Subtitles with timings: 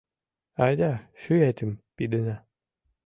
[0.65, 2.35] Айда шӱетым пидына.